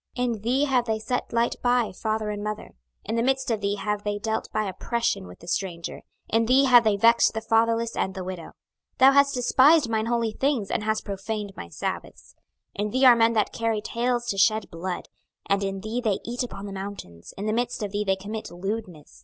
[0.17, 2.71] 26:022:007 In thee have they set light by father and mother:
[3.05, 6.63] in the midst of thee have they dealt by oppression with the stranger: in thee
[6.65, 8.45] have they vexed the fatherless and the widow.
[8.97, 12.33] 26:022:008 Thou hast despised mine holy things, and hast profaned my sabbaths.
[12.79, 15.07] 26:022:009 In thee are men that carry tales to shed blood:
[15.47, 18.49] and in thee they eat upon the mountains: in the midst of thee they commit
[18.49, 19.19] lewdness.